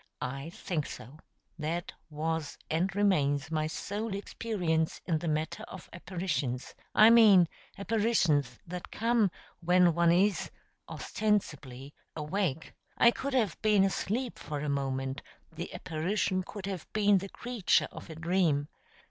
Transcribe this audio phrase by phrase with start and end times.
[0.19, 1.19] I think so.
[1.59, 8.57] That was and remains my sole experience in the matter of apparitions I mean apparitions
[8.65, 9.29] that come
[9.59, 10.49] when one is
[10.89, 12.73] (ostensibly) awake.
[12.97, 15.21] I could have been asleep for a moment;
[15.53, 18.69] the apparition could have been the creature of a dream.